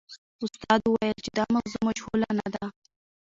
[0.45, 2.65] استاد وویل چې دا موضوع مجهوله نه ده.